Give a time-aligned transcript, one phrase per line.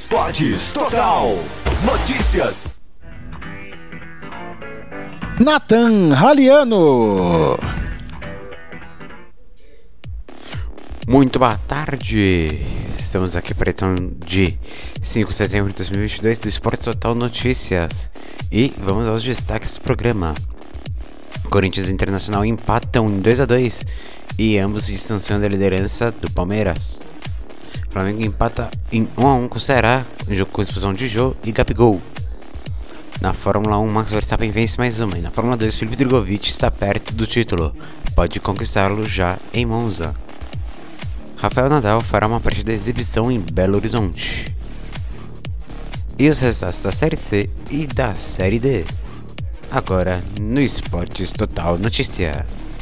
[0.00, 1.28] Esportes Total.
[1.84, 2.70] Notícias.
[5.38, 7.58] Nathan Raliano.
[11.06, 12.62] Muito boa tarde.
[12.96, 13.94] Estamos aqui para a edição
[14.24, 14.58] de
[15.02, 18.10] 5 de setembro de 2022 do Esporte Total Notícias.
[18.50, 20.34] E vamos aos destaques do programa.
[21.50, 23.84] Corinthians e Internacional empatam em 2 a 2
[24.38, 27.06] e ambos distanciam da liderança do Palmeiras.
[27.90, 31.34] Flamengo empata em 1 a 1 com o Ceará, em jogo com expulsão de Jô
[31.44, 32.00] e Gabigol.
[33.20, 36.70] Na Fórmula 1, Max Verstappen vence mais uma, e na Fórmula 2, Felipe Drogovic está
[36.70, 37.74] perto do título,
[38.14, 40.14] pode conquistá-lo já em Monza.
[41.36, 44.54] Rafael Nadal fará uma partida de exibição em Belo Horizonte.
[46.18, 48.84] E os resultados da Série C e da Série D.
[49.70, 52.79] Agora no Esportes Total Notícias.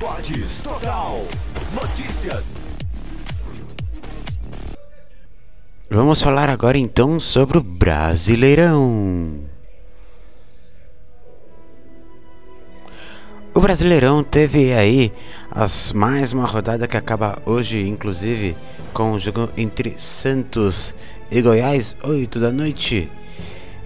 [0.00, 1.26] Esportes Total.
[1.74, 2.54] Notícias.
[5.90, 9.40] Vamos falar agora então sobre o Brasileirão.
[13.52, 15.12] O Brasileirão teve aí
[15.50, 18.56] as, mais uma rodada que acaba hoje, inclusive,
[18.94, 20.96] com o jogo entre Santos
[21.30, 23.12] e Goiás, 8 da noite.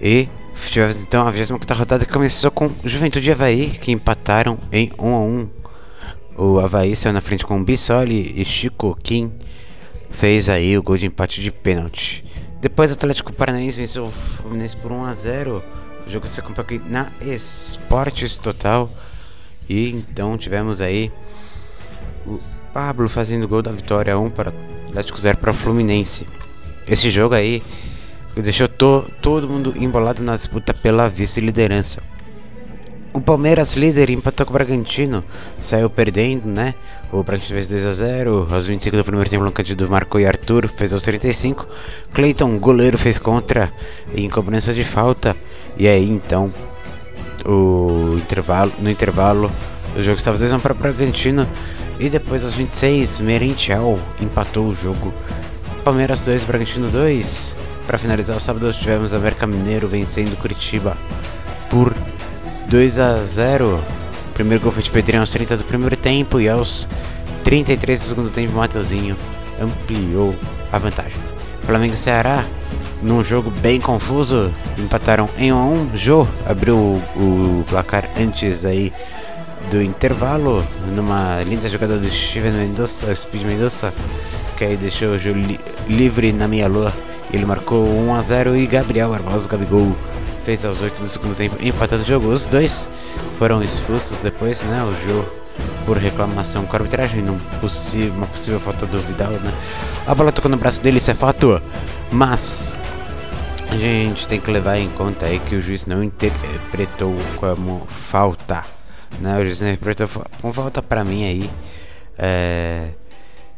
[0.01, 0.29] E
[0.69, 5.13] tivemos então a 24 rodada que começou com Juventude e Havaí, que empataram em 1
[5.13, 5.64] a 1
[6.37, 9.31] O Havaí saiu na frente com Bissoli e Chico Kim
[10.11, 12.25] fez aí o gol de empate de pênalti.
[12.59, 15.63] Depois o Atlético Paranaense venceu o Fluminense por 1 a 0
[16.05, 18.89] O jogo se acompanhou aqui na Esportes Total.
[19.69, 21.09] E então tivemos aí
[22.25, 22.37] o
[22.73, 24.53] Pablo fazendo gol da vitória 1 para
[24.89, 26.27] Atlético 0 para o Fluminense.
[26.85, 27.63] Esse jogo aí
[28.35, 32.03] deixou to todo mundo embolado na disputa pela vice-liderança.
[33.15, 35.23] O Palmeiras, líder, empatou com o Bragantino,
[35.61, 36.73] saiu perdendo, né?
[37.13, 40.27] O Bragantino fez 2 a 0 aos 25 do primeiro tempo, o Cândido marcou e
[40.27, 41.65] Arthur fez aos 35.
[42.13, 43.71] Cleiton, goleiro, fez contra
[44.13, 45.33] em cobrança de falta.
[45.77, 46.53] E aí então,
[47.45, 49.49] o intervalo, no intervalo,
[49.95, 51.47] o jogo estava 2 a 1 para o Bragantino.
[51.97, 55.13] E depois aos 26, Merentiel empatou o jogo.
[55.85, 57.55] Palmeiras 2, Bragantino 2.
[57.87, 60.97] Para finalizar o sábado, tivemos América Mineiro vencendo Curitiba
[61.69, 61.95] por
[62.69, 63.75] 2 a 0.
[64.29, 66.87] O primeiro gol foi de Pedrinho aos 30 do primeiro tempo e aos
[67.43, 69.15] 33 do segundo tempo, Mateuzinho
[69.61, 70.35] ampliou
[70.71, 71.17] a vantagem.
[71.63, 72.45] Flamengo e Ceará,
[73.01, 75.89] num jogo bem confuso, empataram em 1 a 1.
[75.95, 78.91] Jô abriu o, placar antes aí
[79.69, 80.65] do intervalo,
[80.95, 83.93] numa linda jogada do Steven Mendoza, Speed Mendoza,
[84.57, 86.93] que aí deixou o Jô li livre na meia lua.
[87.31, 89.95] Ele marcou 1 a 0 e Gabriel Barbosa Gabigol
[90.45, 92.27] fez aos 8 do segundo tempo, empatando o jogo.
[92.27, 92.87] Os dois
[93.39, 94.83] foram expulsos depois, né?
[94.83, 95.25] O Jô
[95.85, 97.23] por reclamação com a arbitragem,
[97.59, 99.53] possível, uma possível falta do Vidal, né?
[100.05, 101.61] A bola tocou no braço dele, isso é fato,
[102.11, 102.75] mas
[103.69, 108.63] a gente tem que levar em conta aí que o juiz não interpretou como falta,
[109.19, 109.39] né?
[109.39, 110.07] O juiz interpretou
[110.41, 111.49] como falta para mim aí.
[112.17, 112.89] É,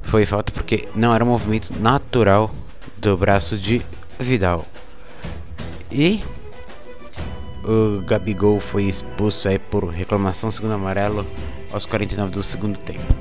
[0.03, 2.49] foi falta porque não era um movimento natural
[2.97, 3.81] do braço de
[4.19, 4.65] Vidal.
[5.91, 6.23] E
[7.67, 11.27] o Gabigol foi expulso aí por reclamação segundo amarelo
[11.71, 13.13] aos 49 do segundo tempo.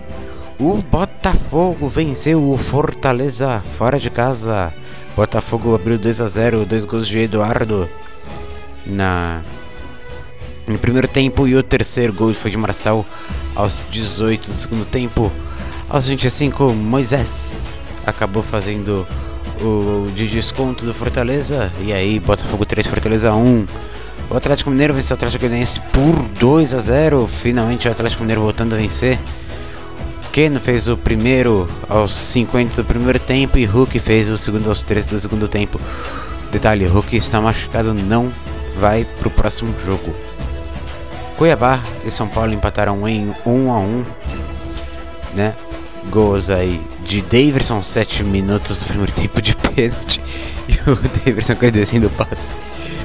[0.58, 4.72] O Botafogo venceu o Fortaleza fora de casa.
[5.16, 7.88] Botafogo abriu 2 a 0, dois gols de Eduardo
[8.86, 9.42] na
[10.66, 13.04] no primeiro tempo e o terceiro gol foi de Marçal
[13.54, 15.30] aos 18 do segundo tempo.
[15.88, 17.72] Aos 25, Moisés
[18.04, 19.06] acabou fazendo
[19.60, 23.66] o de desconto do Fortaleza e aí Botafogo 3 Fortaleza 1.
[24.28, 27.28] O Atlético Mineiro venceu o Atlético Goianiense por 2 a 0.
[27.28, 29.18] Finalmente o Atlético Mineiro voltando a vencer.
[30.32, 34.82] Keno fez o primeiro aos 50 do primeiro tempo e Hulk fez o segundo aos
[34.82, 35.80] 13 do segundo tempo.
[36.50, 38.30] Detalhe, Hulk está machucado, não
[38.78, 40.14] vai para o próximo jogo.
[41.38, 44.04] Cuiabá e São Paulo empataram em 1 a 1,
[45.34, 45.54] né?
[46.10, 50.20] Gols aí de Daverson, 7 minutos do primeiro tempo de pênalti.
[50.68, 52.56] E o Daverson agradecendo o passe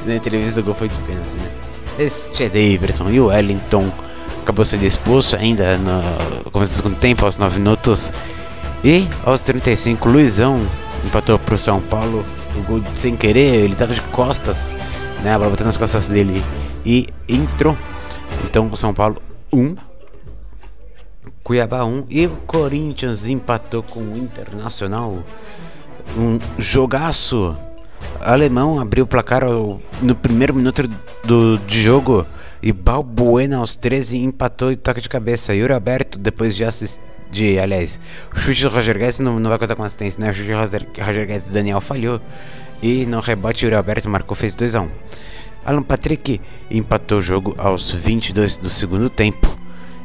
[0.05, 1.51] na entrevista do gol foi de pênalti, né?
[1.99, 3.91] Este é Daverson e o Wellington
[4.41, 8.11] acabou sendo expulso ainda no começo do segundo tempo, aos 9 minutos.
[8.83, 10.59] E aos 35, Luizão
[11.05, 12.25] empatou pro São Paulo.
[12.55, 14.75] O gol sem querer, ele tava de costas,
[15.23, 15.33] né?
[15.33, 16.43] A bola batendo nas costas dele
[16.85, 17.77] e entrou.
[18.43, 19.21] Então o São Paulo
[19.53, 19.75] 1,
[21.43, 25.19] Cuiabá 1 e o Corinthians empatou com o Internacional.
[26.17, 27.55] Um jogaço.
[28.19, 29.43] Alemão abriu o placar
[30.01, 30.89] no primeiro minuto
[31.23, 32.25] do, de jogo
[32.61, 35.53] e Balbuena aos 13 empatou e toque de cabeça.
[35.53, 37.01] Yuri Alberto, depois de, assist,
[37.31, 37.99] de, aliás,
[38.35, 40.29] o chute do Roger Guedes não, não vai contar com assistência, né?
[40.29, 42.21] O chute do Roger, Roger Guedes, Daniel falhou.
[42.81, 44.89] E no rebote, Yuri Alberto marcou, fez 2x1.
[45.63, 49.55] Alan Patrick empatou o jogo aos 22 do segundo tempo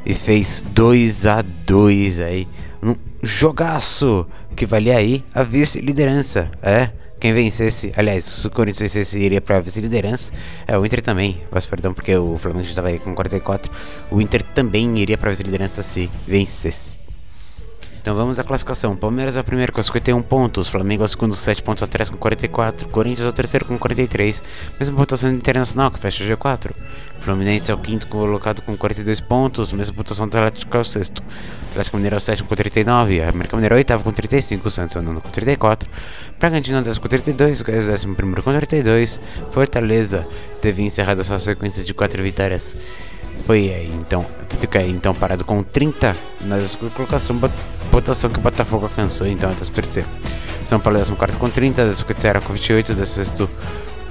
[0.04, 2.46] e fez 2 a 2 aí.
[2.82, 6.50] Um jogaço que valia aí a vice-liderança.
[6.62, 10.32] É, quem vencesse, aliás, se o Corinthians vencesse, iria para a vice-liderança.
[10.66, 13.72] É, o Inter também, peço perdão porque o Flamengo já estava aí com 44.
[14.10, 17.05] O Inter também iria para a vice-liderança se vencesse.
[18.06, 18.94] Então vamos à classificação.
[18.94, 22.16] Palmeiras é o primeiro com 51 pontos, Flamengo é o segundo 7 pontos atrás com
[22.16, 24.44] 44, Corinthians é o terceiro com 43,
[24.78, 26.70] mesma pontuação do Internacional que fecha o G4.
[27.18, 31.20] Fluminense é o quinto colocado com 42 pontos, mesma pontuação do Atlético é o sexto.
[31.70, 34.94] Atlético Mineiro é o sétimo com 39, América Mineiro é o oitavo com 35, Santos
[34.94, 35.90] é o nono com 34,
[36.38, 39.20] Bragantino é o décimo com 32, Goiás é o décimo primeiro com 32,
[39.50, 40.24] Fortaleza
[40.62, 42.76] teve encerrado a sua sequência de 4 vitórias
[43.44, 44.24] foi aí, então,
[44.58, 46.56] fica aí então parado com 30 na
[46.94, 47.38] colocação,
[47.90, 50.08] votação que o Botafogo alcançou, então é o terceiro.
[50.64, 52.04] São Paulo 14 com 30, 13
[52.44, 53.48] com 28, 16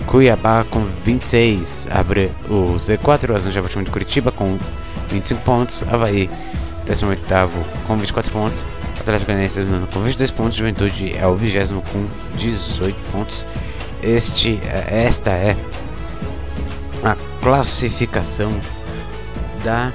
[0.06, 4.58] Cuiabá com 26, abre o Z4, o Azul já time de Curitiba com
[5.10, 6.30] 25 pontos, Havaí
[6.86, 7.22] 18
[7.88, 8.66] com 24 pontos,
[9.00, 12.06] Atlético Goianiense com 22 pontos, Juventude é o 20 com
[12.38, 13.48] 18 pontos.
[14.04, 15.58] Este, esta é
[17.04, 18.52] a classificação
[19.66, 19.92] da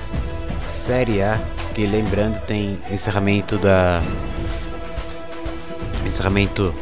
[0.85, 1.39] Série A,
[1.75, 4.03] que lembrando tem encerramento da
[6.05, 6.75] encerramento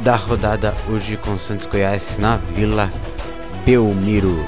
[0.00, 2.92] da rodada hoje com Santos Goiás na Vila
[3.64, 4.44] Belmiro.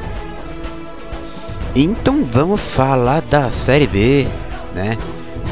[1.76, 4.26] Então vamos falar da Série B,
[4.74, 4.98] né?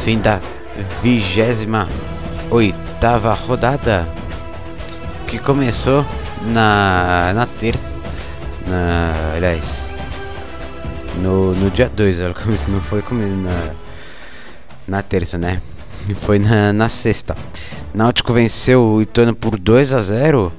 [0.05, 0.41] Fim da
[1.03, 1.89] vigésima
[2.51, 4.09] oitava rodada
[5.29, 6.05] que começou
[6.43, 7.95] na na terça,
[8.67, 9.90] na aliás
[11.19, 13.71] no, no dia 2, ela começou, não foi comigo na,
[14.87, 15.61] na terça, né?
[16.23, 17.37] Foi na, na sexta.
[17.95, 20.53] Náutico venceu o Ituano por 2 a 0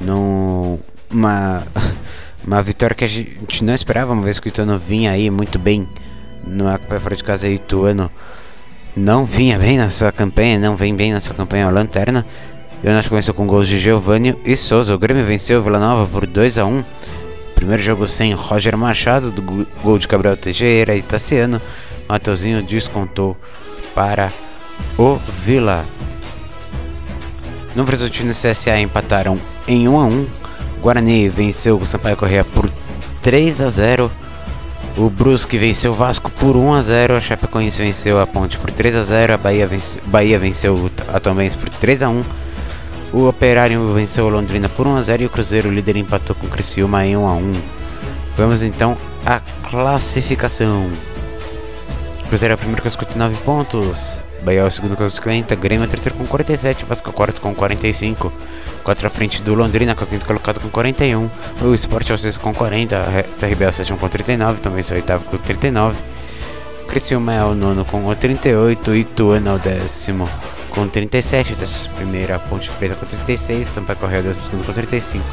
[0.00, 0.78] num,
[1.12, 5.58] uma, vitória que a gente não esperava, uma vez que o Ituano vinha aí muito
[5.58, 5.88] bem
[6.46, 6.64] no
[7.00, 7.48] fora de casa.
[7.48, 8.10] Ituano
[8.96, 12.24] não vinha bem na sua campanha, não vem bem na sua campanha a lanterna.
[12.82, 14.94] E o Náutico venceu com gols de Giovanni e Souza.
[14.94, 16.82] O Grêmio venceu o Vila Nova por 2 a 1
[17.60, 19.42] Primeiro jogo sem Roger Machado, do
[19.82, 21.60] gol de Gabriel Teixeira e Tassiano.
[22.08, 23.36] Mateuzinho descontou
[23.94, 24.32] para
[24.98, 25.84] o Vila.
[27.76, 30.26] No Brasantino e CSA empataram em 1 a 1.
[30.80, 32.66] Guarani venceu o Sampaio Correia por
[33.20, 34.10] 3 a 0.
[34.96, 37.14] O Brusque venceu o Vasco por 1 a 0.
[37.14, 39.34] A Chapecoense venceu a Ponte por 3 a 0.
[39.34, 42.24] A Bahia, vence, Bahia venceu a Tombense por 3 a 1.
[43.12, 46.46] O Operário venceu o Londrina por 1 a 0 e o Cruzeiro líder empatou com
[46.46, 47.52] o Criciúma em 1 a 1.
[48.36, 48.96] Vamos então
[49.26, 50.88] à classificação.
[52.28, 54.22] Cruzeiro é o primeiro com 59 pontos.
[54.44, 57.12] Bahia é o segundo com 50, Grêmio é o terceiro com 47, Vasco é o
[57.12, 58.32] quarto com 45,
[58.84, 61.28] 4 à frente do Londrina, que é o quinto colocado com 41,
[61.60, 64.94] o Sport é o sexto com 40, CRB é o sétimo com 39, também o
[64.94, 66.00] oitavo com 39,
[66.88, 70.26] Criciúma é o nono com 38, Ituano é o décimo
[70.70, 75.24] com 37, dessa primeira Ponte Preta com 36, Sampaio Correia 12 com 35,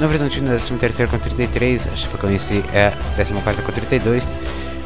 [0.00, 0.48] Novo Horizontino
[0.78, 4.34] 13 com 33, a Chapecoense é 14 com 32,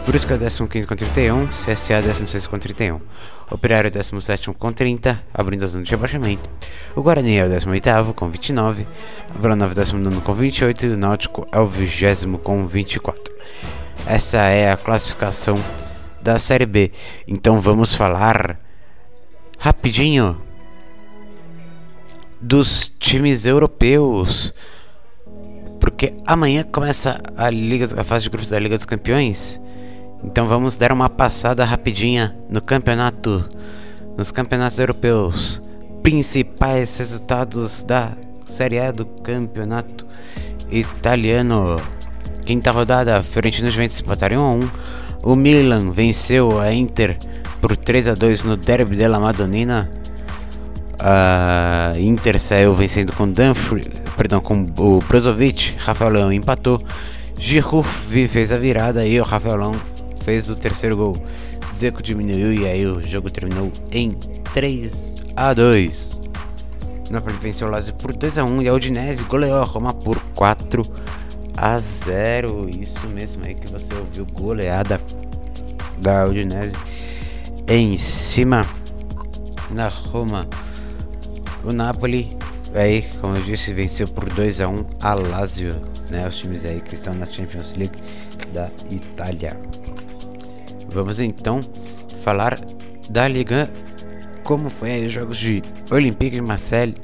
[0.07, 3.01] Brusca 15 com 31, CSA 16 com 31,
[3.51, 6.51] Operário 17 com 30, abrindo a zona de rebaixamento.
[6.95, 8.87] O Guarani é o 18 com 29,
[9.41, 13.23] Vila Nova 19 com 28 e o Náutico é o 20 com 24.
[14.07, 15.59] Essa é a classificação
[16.23, 16.93] da Série B.
[17.27, 18.66] Então vamos falar
[19.59, 20.41] rapidinho
[22.41, 24.53] dos times europeus.
[25.81, 29.61] Porque amanhã começa a, Liga, a fase de grupos da Liga dos Campeões.
[30.25, 33.49] Então vamos dar uma passada rapidinha no campeonato,
[34.17, 35.63] nos campeonatos europeus.
[36.03, 38.13] Principais resultados da
[38.45, 40.07] Série A do campeonato
[40.71, 41.81] italiano.
[42.45, 44.71] Quinta rodada, Fiorentino e Juventus empataram 1 a 1.
[45.25, 47.19] O Milan venceu a Inter
[47.67, 49.91] por 3 a 2 no Derby della Madonnina.
[51.01, 53.83] A Inter saiu vencendo com Dunphy,
[54.17, 56.81] perdão, com o Brozovic, Rafael Leão empatou.
[57.37, 57.85] Giroud
[58.29, 59.73] fez a virada e o Rafael Leão
[60.25, 61.17] fez o terceiro gol.
[61.77, 64.13] Zeco diminuiu e aí o jogo terminou em
[64.55, 66.23] 3 a 2.
[67.11, 70.21] Napoli venceu o Lazio por 2 a 1 e a Udinese goleou a Roma por
[70.37, 70.83] 4
[71.57, 72.71] a 0.
[72.81, 75.01] Isso mesmo aí que você ouviu, goleada
[75.99, 76.77] da Udinese
[77.69, 78.67] em cima
[79.71, 80.47] na Roma.
[81.65, 82.37] O Napoli,
[82.75, 85.75] aí, como eu disse, venceu por 2 a 1 a Lazio,
[86.11, 86.27] né?
[86.27, 87.99] Os times aí que estão na Champions League
[88.53, 89.59] da Itália.
[90.93, 91.61] Vamos então
[92.23, 92.59] falar
[93.11, 93.71] da Liga,
[94.45, 96.95] como foi os jogos de Olympique de Marseille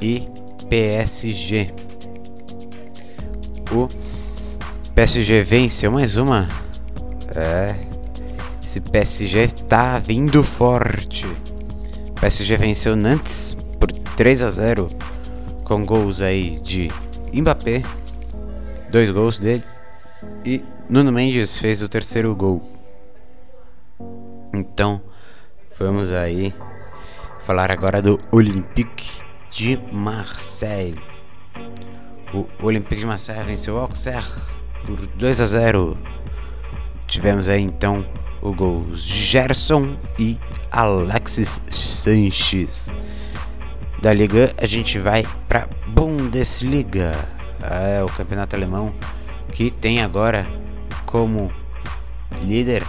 [0.00, 0.26] e
[0.68, 1.70] PSG.
[3.70, 3.88] O
[4.94, 6.48] PSG venceu mais uma.
[7.34, 7.91] É.
[8.72, 11.26] Esse PSG tá vindo forte.
[11.26, 14.86] O PSG venceu Nantes por 3 a 0
[15.62, 16.90] com gols aí de
[17.34, 17.82] Mbappé,
[18.90, 19.62] dois gols dele
[20.46, 22.62] e Nuno Mendes fez o terceiro gol.
[24.54, 25.02] Então,
[25.78, 26.54] vamos aí
[27.40, 30.98] falar agora do Olympique de Marseille.
[32.32, 34.32] O Olympique de Marseille venceu o Auxerre
[34.86, 35.98] por 2 a 0.
[37.06, 38.06] Tivemos aí então
[38.42, 40.38] o gol de Gerson e
[40.70, 42.90] Alexis Sanches.
[44.02, 47.14] Da Liga a gente vai para Bundesliga,
[47.62, 48.92] é o campeonato alemão
[49.52, 50.46] que tem agora
[51.06, 51.52] como
[52.42, 52.84] líder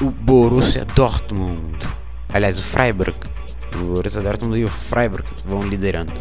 [0.00, 1.78] o Borussia Dortmund.
[2.32, 3.16] Aliás, o Freiburg.
[3.74, 6.12] O Borussia Dortmund e o Freiburg vão liderando.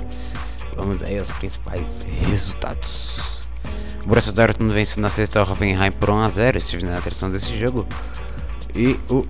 [0.76, 3.50] Vamos aí aos principais resultados.
[4.04, 6.58] O Borussia Dortmund venceu na sexta o Hoffenheim por 1 a 0.
[6.58, 7.86] Estive na atração desse jogo.
[8.76, 9.26] E o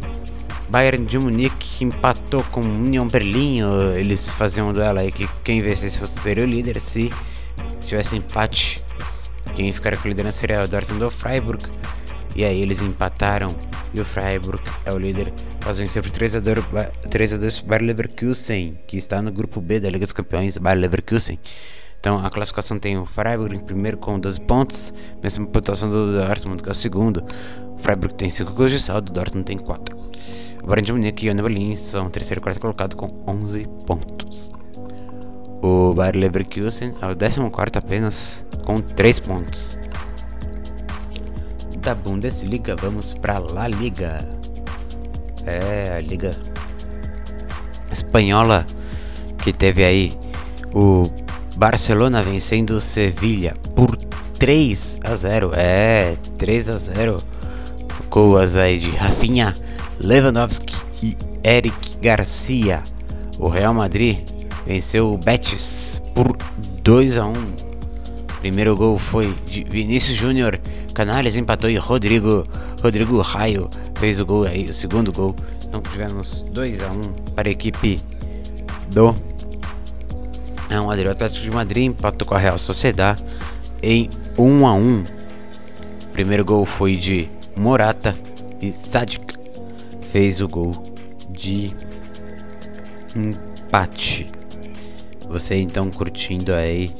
[0.69, 3.59] Bayern de Munique empatou com o Union Berlim.
[3.95, 6.79] Eles faziam um duelo aí que quem vencesse seria o líder.
[6.79, 7.11] Se
[7.81, 8.83] tivesse empate,
[9.55, 11.63] quem ficaria com a liderança seria o Dortmund ou Freiburg.
[12.35, 13.49] E aí eles empataram
[13.93, 16.57] e o Freiburg é o líder após vencer por 3 a 2
[17.09, 20.79] 3 a 2 Bayer Leverkusen, que está no grupo B da Liga dos Campeões, Bayer
[20.79, 21.37] Leverkusen.
[21.99, 26.63] Então a classificação tem o Freiburg em primeiro com 12 pontos, mesma pontuação do Dortmund,
[26.63, 27.23] que é o segundo.
[27.81, 29.97] Freiburg tem 5 gols de saldo, Dortmund tem 4.
[30.63, 34.51] O Bayern de Munique e o Berlin são terceiro e quarto colocado com 11 pontos.
[35.63, 37.41] O Bayer Leverkusen é o 14
[37.75, 39.79] apenas com 3 pontos.
[41.79, 44.27] Da Bundesliga vamos para La Liga.
[45.45, 46.31] É a liga
[47.91, 48.65] espanhola
[49.39, 50.13] que teve aí
[50.73, 51.03] o
[51.57, 53.95] Barcelona vencendo o Sevilha por
[54.37, 55.51] 3 a 0.
[55.55, 57.17] É, 3 a 0.
[58.11, 59.53] Gols aí de Rafinha,
[59.97, 62.83] Lewandowski e Eric Garcia.
[63.39, 64.19] O Real Madrid
[64.67, 66.35] venceu o Betis por
[66.83, 67.33] 2 a 1.
[68.41, 70.59] Primeiro gol foi de Vinícius Júnior,
[70.93, 72.45] Canales empatou e Rodrigo
[72.81, 75.33] Rodrigo Raio fez o gol aí, o segundo gol.
[75.63, 77.01] Então tivemos 2 a 1
[77.33, 78.01] para a equipe
[78.89, 79.15] do
[80.69, 81.07] é um Madrid.
[81.07, 83.23] O Atlético de Madrid empatou com a Real Sociedade
[83.81, 84.99] em 1 a 1.
[84.99, 88.15] O primeiro gol foi de Morata
[88.61, 89.37] e Sadik
[90.11, 90.71] fez o gol
[91.29, 91.71] de
[93.15, 94.27] empate.
[95.29, 96.91] Você então curtindo aí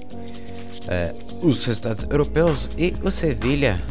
[0.88, 3.81] é, os resultados europeus e o Sevilha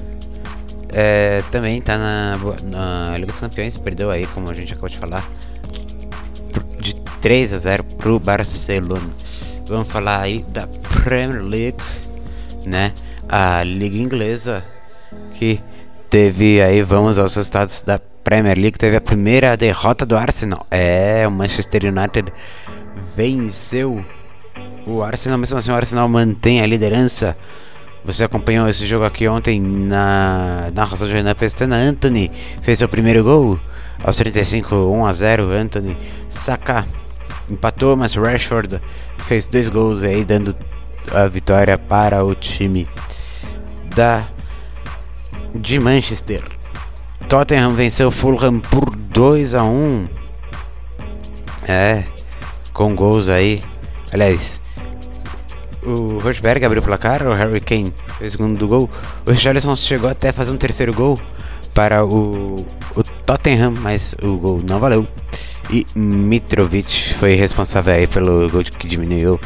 [0.92, 4.98] é, também está na, na Liga dos Campeões, perdeu aí, como a gente acabou de
[4.98, 5.28] falar,
[6.80, 9.10] de 3 a 0 para o Barcelona.
[9.66, 11.82] Vamos falar aí da Premier League,
[12.64, 12.92] né?
[13.28, 14.64] A Liga Inglesa
[15.34, 15.60] que
[16.10, 20.66] teve aí, vamos aos resultados da Premier League, teve a primeira derrota do Arsenal.
[20.68, 22.32] É, o Manchester United
[23.16, 24.04] venceu
[24.84, 27.36] o Arsenal, mesmo assim o Arsenal mantém a liderança.
[28.04, 31.76] Você acompanhou esse jogo aqui ontem na narração de Renan Pestana.
[31.76, 33.60] Anthony fez seu primeiro gol
[34.02, 35.50] aos 35, 1 a 0.
[35.52, 35.96] Anthony
[36.28, 36.86] Saka
[37.48, 38.80] empatou, mas Rashford
[39.28, 40.56] fez dois gols aí, dando
[41.12, 42.88] a vitória para o time
[43.94, 44.28] da
[45.54, 46.42] de Manchester.
[47.28, 50.08] Tottenham venceu Fulham por 2 a 1.
[51.68, 52.04] É,
[52.72, 53.62] com gols aí.
[54.12, 54.60] Aliás,
[55.82, 58.90] o Rosberg abriu o placar, o Harry Kane fez o segundo gol.
[59.26, 61.18] O Richarlison chegou até a fazer um terceiro gol
[61.74, 62.56] para o,
[62.96, 65.06] o Tottenham, mas o gol não valeu.
[65.70, 69.38] E Mitrovic foi responsável aí pelo gol que diminuiu.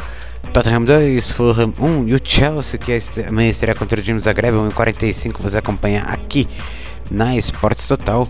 [0.55, 2.97] Tottenham 2, Fulham 1 e o Chelsea que
[3.27, 6.47] amanhã será contra o James Zagreb 1 45 você acompanha aqui
[7.11, 8.25] na Esportes Total.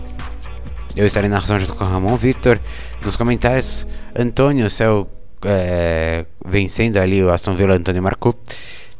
[0.96, 2.60] Eu estarei na razão junto com o Ramon Victor.
[3.04, 5.08] Nos comentários, Antônio, seu
[5.44, 8.34] é, vencendo ali o Aston Villa, Antônio marcou.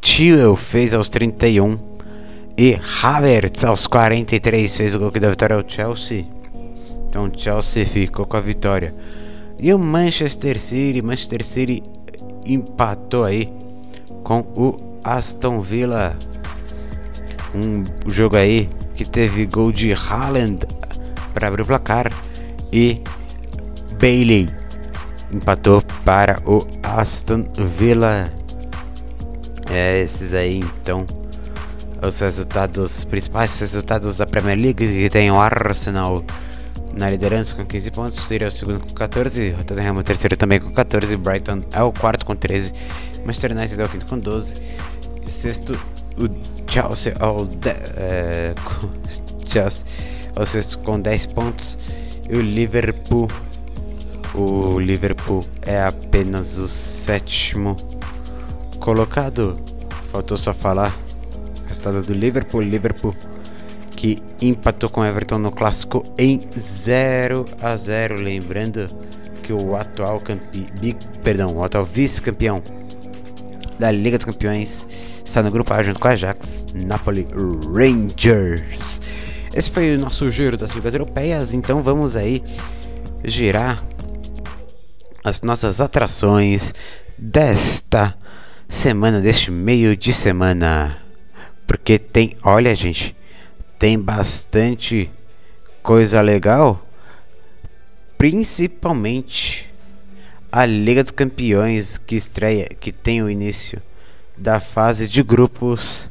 [0.00, 1.76] Tio fez aos 31
[2.56, 6.24] e Havertz aos 43 fez o gol que deu vitória ao Chelsea.
[7.08, 8.94] Então o Chelsea ficou com a vitória.
[9.58, 11.82] E o Manchester City, Manchester City
[12.46, 13.52] empatou aí
[14.22, 16.16] com o Aston Villa.
[17.54, 20.66] Um jogo aí que teve gol de Haaland
[21.32, 22.10] para abrir o placar
[22.72, 23.02] e
[24.00, 24.48] Bailey
[25.32, 27.44] empatou para o Aston
[27.78, 28.32] Villa.
[29.70, 31.06] É, esses aí então
[32.06, 36.22] os resultados principais resultados da Premier League que tem o Arsenal
[36.96, 40.36] na liderança com 15 pontos, City é o segundo com 14, Tottenham é o terceiro
[40.36, 42.72] também com 14, Brighton é o quarto com 13,
[43.24, 44.56] Manchester United é o quinto com 12,
[45.28, 45.78] sexto
[46.18, 48.54] o Chelsea é o, de, é,
[49.46, 49.86] Chelsea
[50.34, 51.78] é o sexto com 10 pontos
[52.28, 53.28] e o Liverpool
[54.34, 57.74] o Liverpool é apenas o sétimo
[58.80, 59.56] colocado.
[60.12, 60.94] Faltou só falar.
[61.66, 63.14] Resultado do Liverpool, Liverpool
[63.96, 68.86] que empatou com Everton no clássico em 0 a 0, lembrando
[69.42, 70.66] que o atual campe...
[71.24, 72.62] perdão, o atual vice-campeão
[73.78, 74.86] da Liga dos Campeões
[75.24, 77.26] está no grupo A junto com a Ajax, Napoli
[77.72, 79.00] Rangers.
[79.54, 82.42] Esse foi o nosso giro das ligas europeias, então vamos aí
[83.24, 83.82] girar
[85.24, 86.74] as nossas atrações
[87.16, 88.14] desta
[88.68, 90.98] semana, deste meio de semana.
[91.66, 93.15] Porque tem, olha gente,
[93.78, 95.10] tem bastante
[95.82, 96.84] coisa legal,
[98.16, 99.70] principalmente
[100.50, 103.80] a Liga dos Campeões que estreia, que tem o início
[104.36, 106.10] da fase de grupos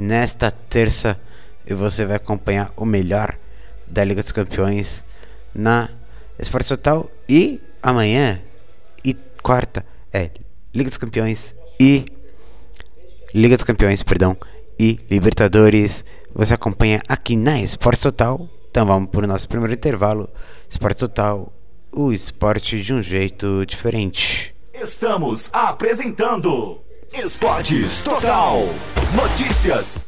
[0.00, 1.20] nesta terça
[1.66, 3.36] e você vai acompanhar o melhor
[3.86, 5.04] da Liga dos Campeões
[5.54, 5.88] na
[6.38, 8.40] Esporte Total e amanhã
[9.04, 10.30] e quarta é
[10.74, 12.06] Liga dos Campeões e
[13.34, 14.36] Liga dos Campeões, perdão,
[14.78, 16.04] e Libertadores.
[16.34, 18.48] Você acompanha aqui na Esporte Total.
[18.68, 20.28] Então vamos para o nosso primeiro intervalo.
[20.68, 21.52] Esporte Total,
[21.92, 24.52] o esporte de um jeito diferente.
[24.74, 26.80] Estamos apresentando
[27.12, 28.68] Esportes Total.
[29.14, 29.98] Notícias.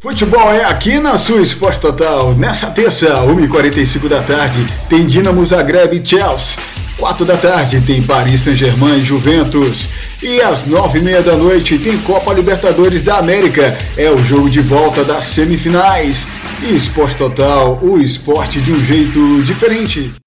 [0.00, 2.34] Futebol é aqui na sua Esporte Total.
[2.34, 6.62] Nessa terça, 1h45 da tarde, tem Dinamo Zagreb e Chelsea.
[6.98, 9.88] 4 da tarde tem Paris Saint-Germain e Juventus.
[10.22, 13.76] E às 9h30 da noite tem Copa Libertadores da América.
[13.96, 16.26] É o jogo de volta das semifinais.
[16.62, 20.23] E Esporte Total, o esporte de um jeito diferente.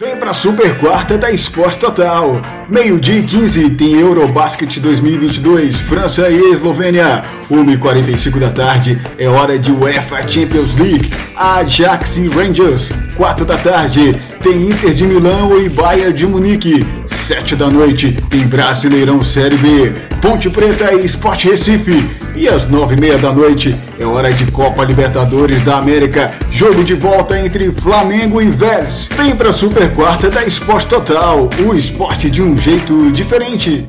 [0.00, 2.40] Vem pra Super Quarta da Esporte Total.
[2.68, 7.24] Meio-dia e 15 tem Eurobasket 2022, França e Eslovênia.
[7.50, 12.92] 1h45 da tarde é hora de UEFA Champions League, Ajax e Rangers.
[13.16, 16.86] 4 da tarde tem Inter de Milão e Bayern de Munique.
[17.04, 19.92] 7 da noite tem Brasileirão Série B,
[20.22, 22.27] Ponte Preta e Sport Recife.
[22.38, 27.36] E às 9h30 da noite é hora de Copa Libertadores da América, jogo de volta
[27.36, 29.08] entre Flamengo e Vélez.
[29.16, 33.84] Vem pra Super Quarta da Esporte Total, o esporte de um jeito diferente.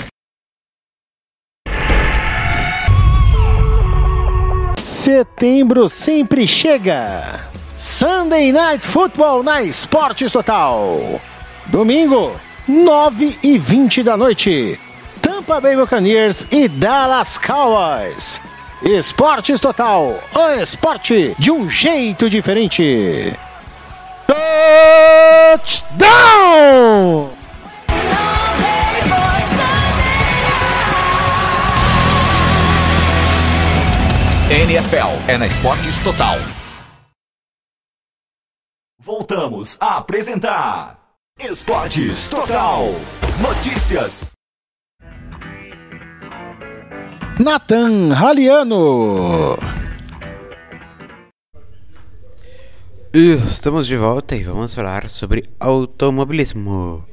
[4.80, 7.42] Setembro sempre chega.
[7.78, 11.22] Sunday Night Football na Esportes Total.
[11.68, 12.32] Domingo,
[12.68, 14.80] 9 e 20 da noite.
[15.22, 18.42] Tampa Bay Buccaneers e Dallas Cowboys.
[18.82, 23.34] Esportes Total, o esporte de um jeito diferente.
[25.58, 27.30] Touchdown!
[34.50, 36.38] NFL é na Esportes Total.
[39.00, 41.00] Voltamos a apresentar
[41.40, 42.84] Esportes Total.
[43.42, 44.39] Notícias.
[47.40, 49.58] Nathan Raliano.
[53.14, 57.06] Estamos de volta e vamos falar sobre automobilismo.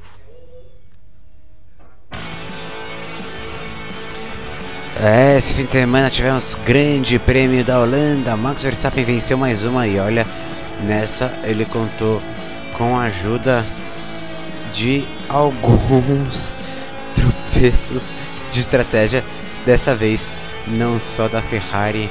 [5.37, 8.35] Esse fim de semana tivemos grande prêmio da Holanda.
[8.35, 10.27] Max Verstappen venceu mais uma e olha,
[10.83, 12.21] nessa ele contou
[12.77, 13.65] com a ajuda
[14.73, 16.53] de alguns
[17.15, 18.09] tropeços
[18.51, 19.23] de estratégia.
[19.67, 20.31] Dessa vez,
[20.65, 22.09] não só da Ferrari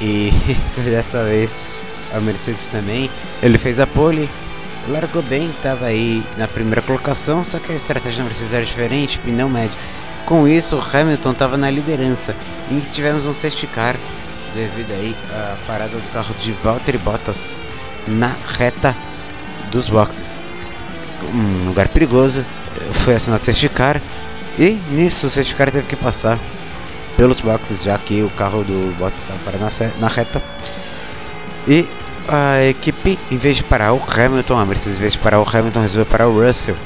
[0.00, 0.32] e
[0.90, 1.56] dessa vez
[2.12, 3.08] a Mercedes também.
[3.40, 4.28] Ele fez a pole,
[4.88, 9.20] largou bem, estava aí na primeira colocação, só que a estratégia da Mercedes era diferente,
[9.20, 9.78] pneu médio.
[10.26, 12.34] Com isso, Hamilton estava na liderança
[12.72, 13.94] e tivemos um safety car
[14.52, 17.60] devido aí à parada do carro de Valtteri Bottas
[18.08, 18.96] na reta
[19.70, 20.40] dos boxes.
[21.32, 22.44] Um lugar perigoso,
[23.04, 24.02] foi assinado safety car
[24.58, 26.38] e nisso o safety car teve que passar
[27.16, 30.42] pelos boxes já que o carro do Bottas estava parado na, na reta
[31.66, 31.86] e
[32.28, 35.48] a equipe, em vez de parar o Hamilton, a Mercedes, em vez de parar o
[35.48, 36.76] Hamilton, resolveu parar o Russell.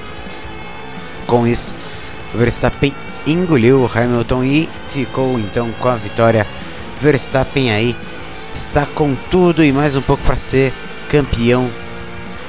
[1.26, 1.74] Com isso,
[2.34, 2.94] o Verstappen
[3.26, 6.46] engoliu o Hamilton e ficou então com a vitória.
[7.00, 7.96] Verstappen aí
[8.54, 10.72] está com tudo e mais um pouco para ser
[11.08, 11.70] campeão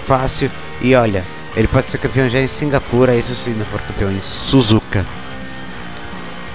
[0.06, 0.50] fácil.
[0.82, 1.24] E olha,
[1.58, 5.04] ele pode ser campeão já em Singapura, isso se não for campeão em Suzuka.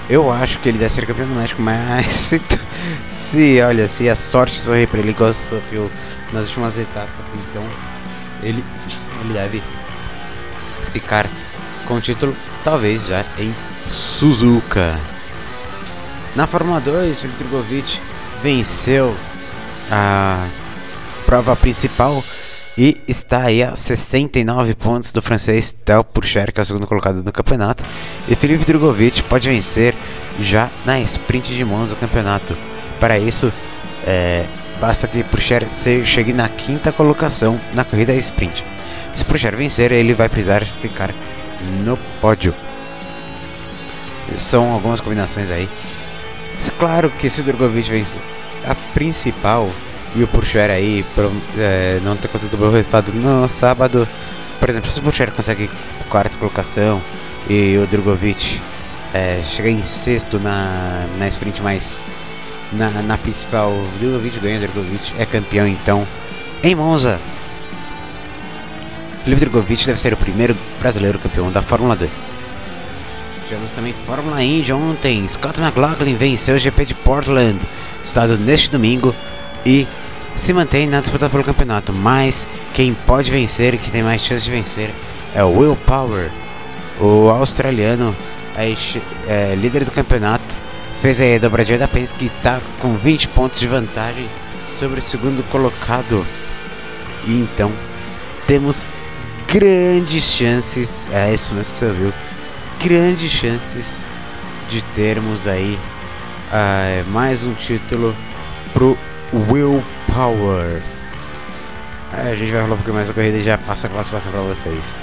[0.09, 2.41] Eu acho que ele deve ser campeão do México, mas se,
[3.09, 5.91] se, olha, se a sorte sorrir para ele igual sorriu
[6.31, 7.63] nas últimas etapas, então
[8.41, 8.63] ele,
[9.19, 9.61] ele deve
[10.93, 11.27] ficar
[11.85, 13.53] com o título, talvez já em
[13.85, 14.97] Suzuka.
[16.33, 17.99] Na Fórmula 2, Felipe Drogovic
[18.41, 19.13] venceu
[19.91, 20.47] a
[21.25, 22.23] prova principal
[22.77, 27.23] e está aí a 69 pontos do francês Theo Pourchaire, que é o segundo colocado
[27.23, 27.85] no campeonato.
[28.27, 29.95] E Felipe Drogovic pode vencer
[30.39, 32.57] já na sprint de mãos do campeonato.
[32.99, 33.53] Para isso,
[34.07, 34.45] é,
[34.81, 35.67] basta que Pourchaire
[36.05, 38.65] chegue na quinta colocação na corrida sprint.
[39.13, 41.11] Se Pourchaire vencer, ele vai precisar ficar
[41.83, 42.55] no pódio.
[44.35, 45.69] São algumas combinações aí.
[46.79, 48.21] Claro que se o Drogovic vencer
[48.65, 49.69] a principal
[50.15, 51.03] e o Purcher aí
[51.57, 54.07] é, não ter conseguido o resultado no sábado,
[54.59, 55.69] por exemplo, se o Purcher consegue
[56.09, 57.01] quarta colocação
[57.49, 58.61] e o Drogovic
[59.13, 61.99] é, em sexto na, na sprint mais
[62.71, 66.07] na, na principal, o Drogovic ganha, o Drogovic é campeão então
[66.63, 67.19] em Monza.
[69.23, 72.37] Felipe Drogovic deve ser o primeiro brasileiro campeão da Fórmula 2.
[73.47, 75.27] Tivemos também Fórmula Indy ontem.
[75.27, 77.59] Scott McLaughlin venceu o GP de Portland,
[78.01, 79.15] disputado neste domingo,
[79.65, 79.87] e
[80.35, 81.93] se mantém na disputa pelo campeonato.
[81.93, 84.93] Mas quem pode vencer, que tem mais chance de vencer,
[85.33, 86.31] é o Will Power,
[86.99, 88.15] o australiano,
[88.55, 88.73] é,
[89.27, 90.57] é, líder do campeonato.
[91.01, 94.27] Fez a dobradinha da Penske, está com 20 pontos de vantagem
[94.67, 96.25] sobre o segundo colocado.
[97.25, 97.71] E então
[98.47, 98.87] temos
[99.47, 101.07] grandes chances.
[101.11, 102.13] É isso mesmo que você ouviu
[102.81, 104.07] grandes chances
[104.69, 105.77] de termos aí
[106.51, 108.15] uh, mais um título
[108.73, 108.97] pro
[110.13, 110.81] Willpower.
[112.11, 114.41] a gente vai falar um pouquinho mais da corrida e já passo a classificação para
[114.41, 114.95] vocês.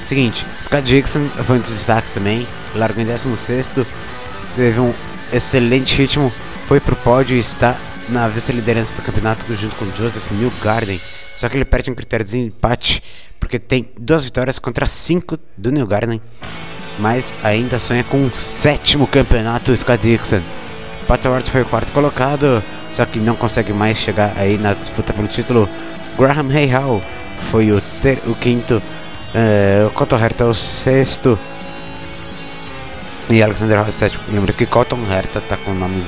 [0.00, 3.70] Seguinte, Scott Dixon foi um dos destaques também, largou em 16,
[4.54, 4.94] teve um
[5.32, 6.32] excelente ritmo,
[6.66, 7.76] foi pro pódio e está
[8.08, 11.00] na vice-liderança do campeonato junto com Joseph Newgarden.
[11.34, 13.02] Só que ele perde um critério de empate
[13.38, 16.20] porque tem duas vitórias contra cinco do New Garden,
[16.98, 20.59] mas ainda sonha com um sétimo campeonato Scott Dixon.
[21.10, 25.12] Pat Ward foi o quarto colocado, só que não consegue mais chegar aí na disputa
[25.12, 25.68] pelo título.
[26.16, 27.02] Graham Hayhow
[27.50, 31.36] foi o, ter, o quinto, uh, o Cotton Herta o sexto
[33.28, 34.22] e Alexander Rossi sétimo.
[34.28, 36.06] Lembra que Cotton Herta tá com o nome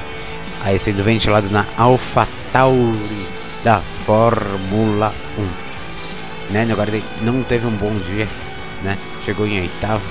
[0.65, 3.27] aí sendo ventilado na AlphaTauri
[3.65, 5.13] da Fórmula
[6.49, 6.69] 1 né?
[6.71, 8.29] Agora não teve um bom dia,
[8.85, 8.97] né?
[9.25, 10.09] Chegou em oitavo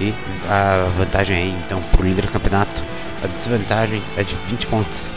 [0.00, 0.14] e
[0.48, 2.82] a vantagem aí, então, pro líder do campeonato,
[3.22, 5.10] a desvantagem é de 20 pontos.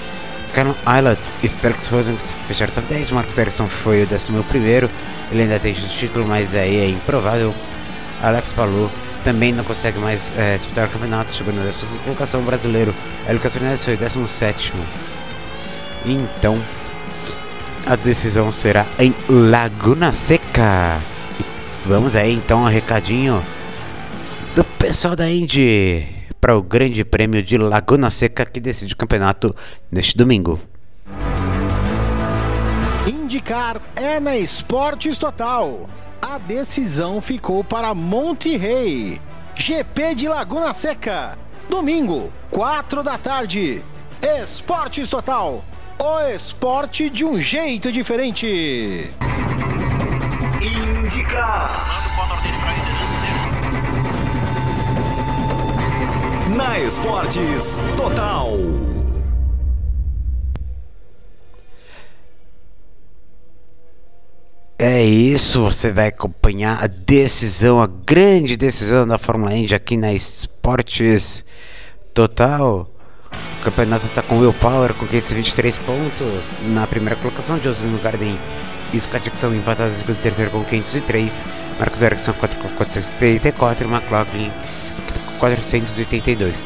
[0.54, 3.12] Callum Islet e Felix Rosens fecharam top 10.
[3.12, 4.32] Marcos Ericsson foi o 11.
[5.32, 7.54] Ele ainda tem o título, mas aí é improvável.
[8.22, 8.90] Alex Palou
[9.26, 12.96] também não consegue mais é, disputar o campeonato, chegou na 10 colocação brasileiro.
[13.28, 14.72] Hélio Castroneves foi o 17.
[16.06, 16.62] Então,
[17.86, 21.02] a decisão será em Laguna Seca.
[21.86, 23.44] vamos aí então ao recadinho
[24.56, 26.15] do pessoal da Indy
[26.46, 29.56] para o Grande Prêmio de Laguna Seca que decide o campeonato
[29.92, 30.62] neste domingo.
[33.08, 35.90] Indicar é na Esportes Total.
[36.22, 39.20] A decisão ficou para Monte Rey.
[39.56, 41.36] GP de Laguna Seca.
[41.68, 43.84] Domingo, 4 da tarde.
[44.22, 45.66] Esportes Total
[45.98, 49.10] o esporte de um jeito diferente.
[50.62, 52.06] Indicar.
[56.56, 58.58] Na Esportes Total.
[64.80, 70.14] É isso, você vai acompanhar a decisão, a grande decisão da Fórmula Indy aqui na
[70.14, 71.44] Esportes
[72.14, 72.90] Total.
[73.60, 76.60] O campeonato está com Will Power com 523 pontos.
[76.70, 78.40] Na primeira colocação, Joseph Garden
[78.94, 81.44] e Scott são empatados em terceiro com 503.
[81.78, 84.52] Marcos Ericsson 474 e McLaughlin
[85.36, 86.66] 482.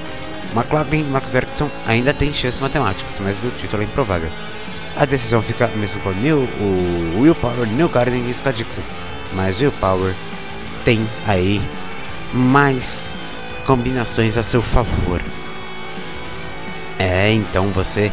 [0.55, 4.29] McLaughlin e Marcos Ericsson ainda têm chances matemáticas, mas o título é improvável.
[4.95, 8.81] A decisão fica mesmo com New, o Will Power, New Garden e Scott Dixon.
[9.33, 10.13] Mas Will Power
[10.83, 11.61] tem aí
[12.33, 13.13] mais
[13.65, 15.21] combinações a seu favor.
[16.97, 18.11] É, então você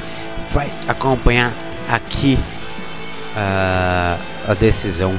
[0.53, 1.53] vai acompanhar
[1.89, 2.39] aqui
[3.35, 5.19] uh, a decisão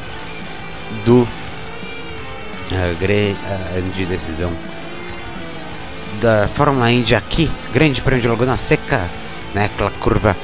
[1.04, 1.28] do uh,
[3.00, 4.54] grande decisão
[6.22, 9.08] da Fórmula Indy aqui, Grande Prêmio de Laguna Seca,
[9.54, 9.66] né?
[9.66, 10.36] Aquela curva,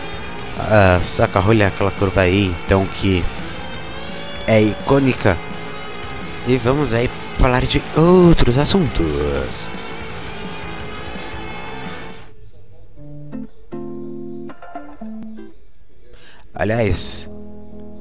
[0.57, 3.23] uh, saca rolha, aquela curva aí, então que
[4.47, 5.37] é icônica.
[6.47, 7.09] E vamos aí
[7.39, 9.69] falar de outros assuntos.
[16.53, 17.29] Aliás,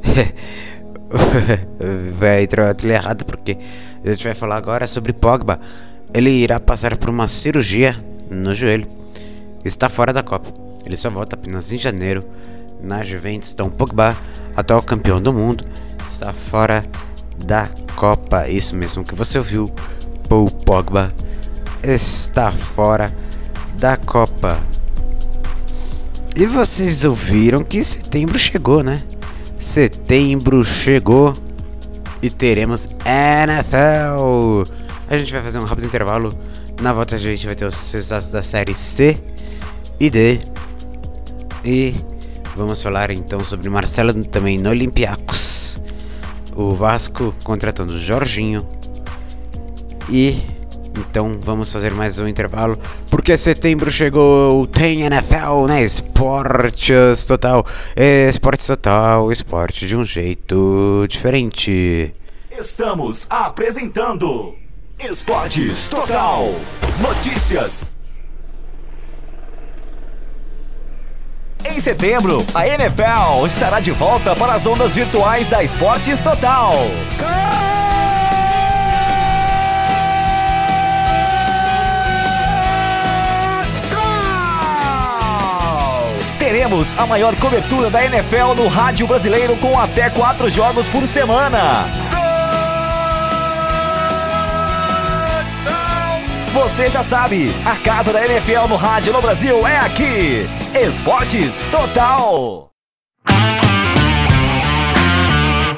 [2.19, 3.57] vai entrar errado porque
[4.05, 5.61] a gente vai falar agora sobre Pogba.
[6.15, 7.97] Ele irá passar por uma cirurgia
[8.31, 8.87] no joelho.
[9.65, 10.53] Está fora da Copa.
[10.85, 12.23] Ele só volta apenas em janeiro
[12.83, 13.53] na Juventus.
[13.53, 14.17] Então Pogba,
[14.57, 15.65] atual campeão do mundo,
[16.07, 16.85] está fora
[17.45, 18.49] da Copa.
[18.49, 19.71] Isso mesmo que você ouviu.
[20.29, 21.13] Paul Pogba
[21.83, 23.15] está fora
[23.79, 24.61] da Copa.
[26.35, 29.01] E vocês ouviram que setembro chegou, né?
[29.59, 31.35] Setembro chegou
[32.23, 34.82] e teremos NFL.
[35.13, 36.33] A gente vai fazer um rápido intervalo.
[36.81, 39.21] Na volta a gente vai ter os resultados da série C
[40.01, 40.41] e D.
[41.63, 41.95] E
[42.57, 45.79] vamos falar então sobre Marcelo também no Olympiacos.
[46.57, 48.67] O Vasco contratando Jorginho.
[50.09, 50.43] E
[50.97, 52.79] então vamos fazer mais um intervalo,
[53.11, 55.83] porque setembro chegou, tem NFL, né?
[55.83, 62.15] Esportes total, esportes total, esporte de um jeito diferente.
[62.51, 64.62] Estamos apresentando
[65.05, 66.55] Esportes Total
[67.01, 67.89] Notícias.
[71.65, 76.75] Em setembro, a NFL estará de volta para as ondas virtuais da Esportes Total.
[86.39, 92.12] Teremos a maior cobertura da NFL no rádio brasileiro com até quatro jogos por semana.
[96.53, 100.47] Você já sabe, a casa da NFL no rádio no Brasil é aqui.
[100.79, 102.69] Esportes Total.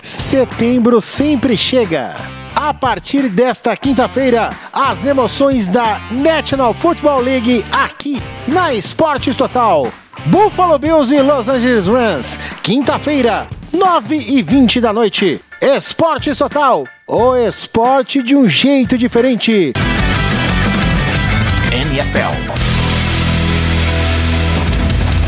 [0.02, 2.16] Setembro sempre chega.
[2.56, 9.86] A partir desta quinta-feira, as emoções da National Football League aqui na Esportes Total.
[10.26, 12.36] Buffalo Bills e Los Angeles Rams.
[12.64, 15.40] Quinta-feira, 9 e 20 da noite.
[15.62, 16.82] Esporte Total.
[17.06, 19.72] O esporte de um jeito diferente.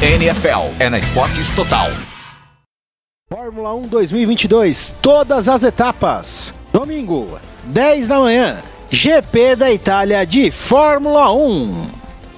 [0.07, 1.89] NFL é na Esportes Total.
[3.29, 6.55] Fórmula 1 2022, todas as etapas.
[6.73, 11.91] Domingo, 10 da manhã, GP da Itália de Fórmula 1.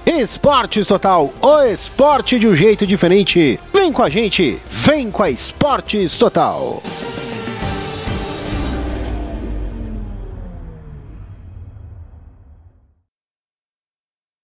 [0.03, 3.59] Esportes Total, o esporte de um jeito diferente.
[3.71, 6.81] Vem com a gente, vem com a Esportes Total.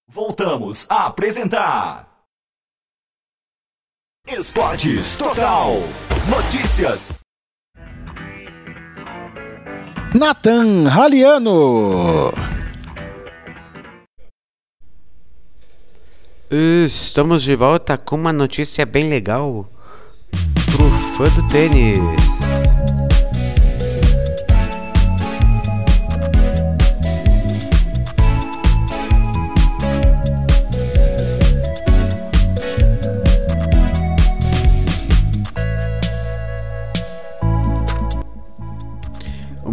[0.08, 2.15] Voltamos a apresentar
[4.28, 5.70] Esportes Total
[6.28, 7.14] Notícias.
[10.16, 12.32] Nathan Raliano.
[16.50, 19.70] Estamos de volta com uma notícia bem legal
[20.74, 22.00] pro fã do tênis.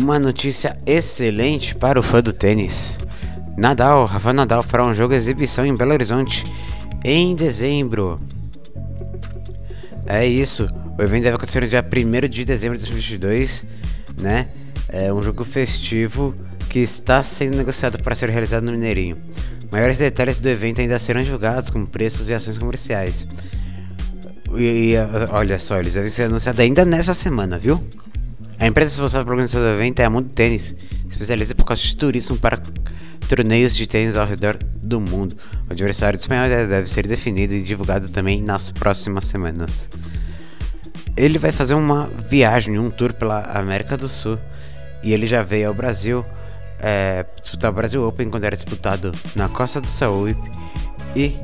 [0.04, 3.00] Uma notícia excelente para o fã do tênis.
[3.58, 6.44] Nadal, Rafa Nadal fará um jogo exibição em Belo Horizonte
[7.06, 8.20] em dezembro.
[10.06, 10.68] É isso.
[11.00, 13.66] O evento deve acontecer no dia 1 de dezembro de 2022,
[14.20, 14.50] né?
[14.90, 16.36] É um jogo festivo
[16.70, 19.16] que está sendo negociado para ser realizado no Mineirinho.
[19.72, 23.26] Maiores detalhes do evento ainda serão divulgados, como preços e ações comerciais.
[24.54, 24.96] E, e
[25.32, 27.82] olha só, eles devem ser anunciados ainda nessa semana, viu?
[28.60, 30.76] A empresa responsável pela organização do evento é a Mundo Tênis,
[31.10, 32.60] especialista por causa de turismo para
[33.28, 35.36] torneios de tênis ao redor do mundo.
[35.68, 39.90] O adversário do espanhol deve ser definido e divulgado também nas próximas semanas.
[41.16, 44.38] Ele vai fazer uma viagem, um tour pela América do Sul
[45.04, 46.26] e ele já veio ao Brasil
[46.80, 50.38] é, disputar o Brasil Open quando era disputado na Costa do Saúde
[51.16, 51.38] e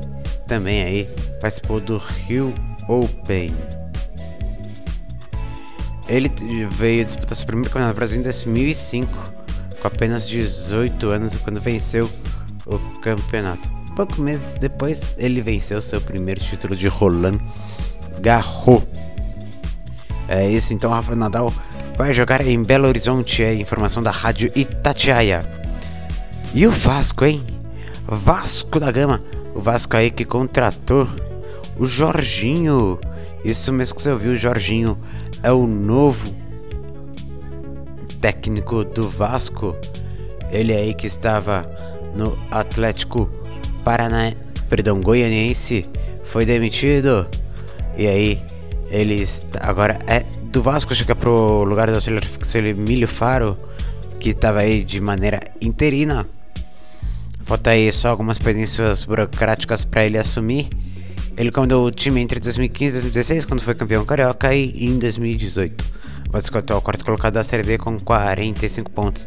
[0.46, 1.08] também aí
[1.40, 2.52] participou do Rio
[2.88, 3.54] Open.
[6.10, 6.28] Ele
[6.72, 9.40] veio disputar seu primeiro campeonato do Brasil em 2005
[9.80, 12.10] com apenas 18 anos quando venceu
[12.66, 13.70] o campeonato.
[13.94, 17.38] Poucos meses depois, ele venceu seu primeiro título de Roland
[18.20, 18.82] Garros.
[20.28, 21.52] É isso, então Rafa Nadal
[21.96, 25.48] vai jogar em Belo Horizonte, é informação da Rádio Itatiaia.
[26.52, 27.44] E o Vasco, hein?
[28.06, 29.22] Vasco da Gama,
[29.54, 31.08] o Vasco aí que contratou
[31.78, 32.98] o Jorginho.
[33.44, 34.98] Isso mesmo que você ouviu, o Jorginho
[35.42, 36.34] é o novo
[38.20, 39.76] técnico do Vasco.
[40.50, 41.68] Ele aí que estava
[42.14, 43.28] no Atlético
[43.84, 44.32] Paraná,
[44.68, 45.86] perdão, Goianiense,
[46.24, 47.26] foi demitido.
[47.96, 48.42] E aí
[48.90, 49.24] Ele
[49.60, 52.24] agora é do Vasco, chega pro lugar do auxiliar
[52.66, 53.54] Emílio Faro,
[54.18, 56.26] que estava aí de maneira interina.
[57.44, 60.68] Falta aí só algumas pendências burocráticas para ele assumir.
[61.40, 65.82] Ele comandou o time entre 2015 e 2016, quando foi campeão carioca, e em 2018.
[66.30, 69.26] Vasco atual é quarto colocado da Série B com 45 pontos.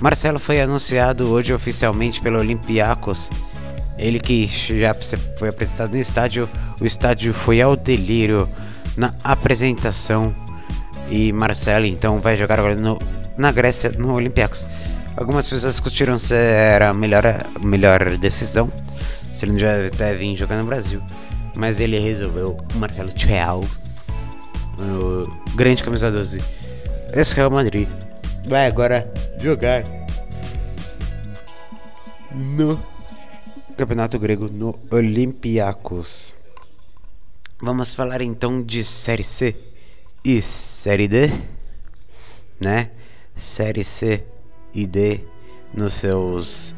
[0.00, 3.30] Marcelo foi anunciado hoje oficialmente pelo Olympiacos.
[3.96, 4.96] Ele que já
[5.38, 8.48] foi apresentado no estádio, o estádio foi ao delírio
[8.96, 10.34] na apresentação.
[11.08, 12.98] E Marcelo então vai jogar agora no,
[13.38, 14.66] na Grécia, no Olympiacos.
[15.16, 17.22] Algumas pessoas discutiram se era a melhor,
[17.62, 18.72] melhor decisão,
[19.32, 21.00] se ele não já deve vir jogar no Brasil.
[21.56, 23.64] Mas ele resolveu, o Marcelo Tchau,
[24.78, 26.42] o grande camisa 12,
[27.12, 27.88] esse Real Madrid,
[28.46, 29.08] vai agora
[29.40, 29.84] jogar
[32.32, 32.80] no
[33.76, 36.34] Campeonato Grego no Olympiacos.
[37.60, 39.56] Vamos falar então de Série C
[40.24, 41.30] e Série D,
[42.60, 42.90] né?
[43.36, 44.24] Série C
[44.74, 45.20] e D
[45.72, 46.74] nos seus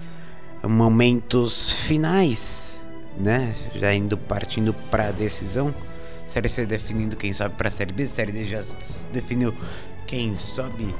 [0.62, 2.85] momentos finais,
[3.18, 3.54] né?
[3.74, 5.74] Já indo partindo para a decisão.
[6.26, 8.60] Série C definindo quem sobe para a Série B, Série D já
[9.12, 9.54] definiu
[10.06, 10.94] quem sobe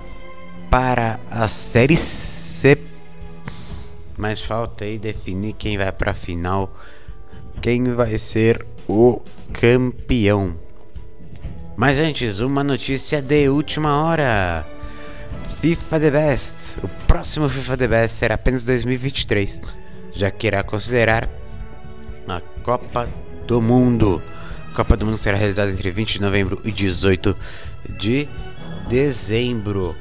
[0.70, 2.79] para a Série C.
[4.16, 6.74] Mas falta aí definir quem vai para a final,
[7.61, 9.20] quem vai ser o
[9.52, 10.57] campeão.
[11.76, 14.66] Mas antes, uma notícia de última hora.
[15.61, 16.79] FIFA The Best.
[16.83, 19.61] O próximo FIFA The Best será apenas 2023,
[20.12, 21.29] já que irá considerar
[22.28, 23.08] a Copa
[23.46, 24.22] do Mundo.
[24.70, 27.36] A Copa do Mundo será realizada entre 20 de novembro e 18
[27.98, 28.28] de
[28.88, 29.94] dezembro.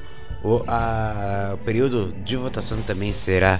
[0.43, 3.59] O, a, o período de votação também será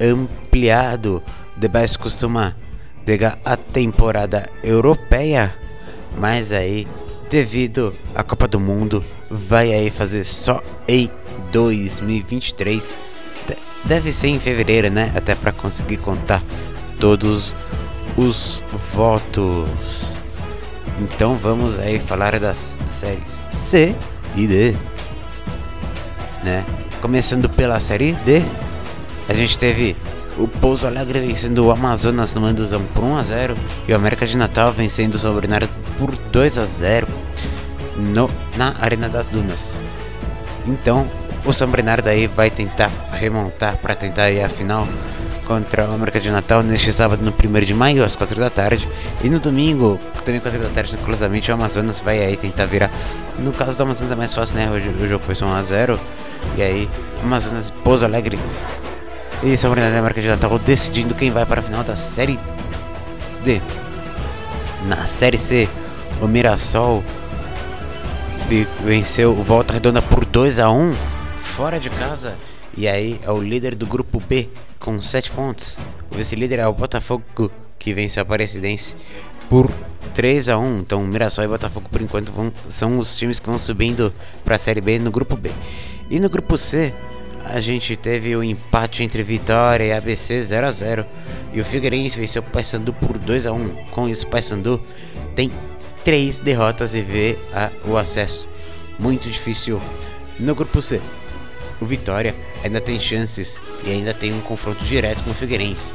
[0.00, 1.22] ampliado.
[1.60, 2.56] The Best costuma
[3.04, 5.54] pegar a temporada europeia,
[6.16, 6.86] mas aí,
[7.28, 11.10] devido à Copa do Mundo, vai aí fazer só em
[11.52, 12.94] 2023.
[13.84, 15.12] Deve ser em fevereiro, né?
[15.14, 16.42] Até para conseguir contar
[16.98, 17.79] todos os
[18.94, 20.16] votos.
[21.00, 23.94] Então vamos aí falar das séries C
[24.36, 24.76] e D,
[26.44, 26.64] né?
[27.00, 28.42] Começando pela série D,
[29.28, 29.96] a gente teve
[30.38, 33.56] o Pouso Alegre vencendo o Amazonas no Manduzão por 1 a 0
[33.88, 35.68] e o América de Natal vencendo o São Bernardo
[35.98, 37.06] por 2 a 0
[37.96, 39.80] no, na Arena das Dunas.
[40.66, 41.06] Então,
[41.44, 44.86] o São Bernardo aí vai tentar remontar para tentar ir à final
[45.50, 48.88] contra o América de Natal neste sábado, no 1 de maio, às 4 da tarde.
[49.20, 52.88] E no domingo, também 4 da tarde, curiosamente, o Amazonas vai aí tentar virar.
[53.36, 54.70] No caso do Amazonas é mais fácil, né?
[54.70, 55.98] Hoje o jogo foi só 1x0.
[56.56, 56.88] E aí,
[57.24, 58.38] Amazonas Pouso Alegre
[59.42, 62.38] e São Bernardo da América de Natal decidindo quem vai para a final da Série
[63.42, 63.60] D.
[64.86, 65.68] Na Série C,
[66.22, 67.02] o Mirassol
[68.84, 70.94] venceu o Volta Redonda por 2 a 1
[71.42, 72.36] fora de casa.
[72.76, 74.48] E aí é o líder do grupo B
[74.80, 75.78] com 7 pontos.
[76.10, 77.22] O vice-líder é o Botafogo
[77.78, 78.96] que venceu a Aparecidense
[79.48, 79.70] por
[80.14, 83.58] 3 a 1 Então Mirassol e Botafogo por enquanto vão, são os times que vão
[83.58, 84.12] subindo
[84.44, 85.50] para a Série B no grupo B.
[86.10, 86.92] E no grupo C,
[87.44, 91.06] a gente teve o um empate entre Vitória e ABC 0 a 0
[91.52, 93.68] e o Figueirense venceu o Paysandu por 2 a 1.
[93.90, 94.80] Com isso, o Paysandu
[95.36, 95.50] tem
[96.04, 98.48] três derrotas e vê a, o acesso
[98.98, 99.80] muito difícil
[100.38, 101.00] no grupo C.
[101.80, 105.92] O Vitória ainda tem chances e ainda tem um confronto direto com o Figueirense.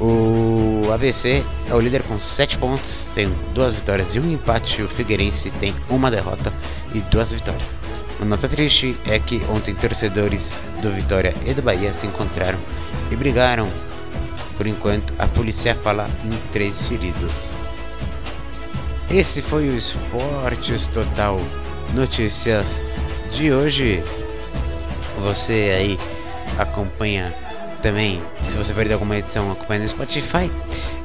[0.00, 4.82] O ABC é o líder com 7 pontos, tem duas vitórias e um empate.
[4.82, 6.52] O Figueirense tem uma derrota
[6.94, 7.74] e duas vitórias.
[8.18, 12.58] Uma nota triste é que ontem torcedores do Vitória e do Bahia se encontraram
[13.10, 13.68] e brigaram.
[14.56, 17.52] Por enquanto, a polícia fala em três feridos.
[19.10, 21.40] Esse foi o Esportes Total
[21.92, 22.84] Notícias
[23.32, 24.02] de hoje.
[25.24, 25.98] Você aí
[26.58, 27.34] acompanha
[27.80, 30.50] também, se você perdeu alguma edição, acompanha no Spotify.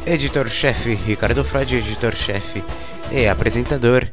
[0.06, 2.62] Editor-chefe Ricardo Freud, editor-chefe
[3.12, 4.06] e apresentador.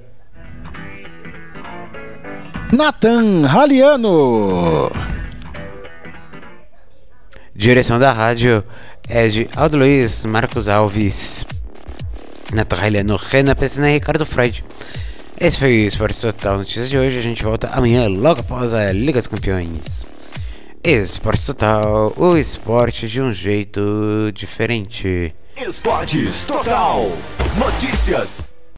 [2.73, 4.91] Nathan Raliano.
[7.53, 8.63] Direção da rádio
[9.09, 11.45] é de Aldo Luiz Marcos Alves.
[12.53, 14.65] Natália Renan Pessina e Ricardo Freud.
[15.39, 17.19] Esse foi o Esporte Total Notícias de hoje.
[17.19, 20.07] A gente volta amanhã, logo após a Liga dos Campeões.
[20.83, 23.81] Esporte Total, o esporte de um jeito
[24.33, 25.35] diferente.
[25.57, 27.13] Esportes Total
[27.59, 28.56] Notícias.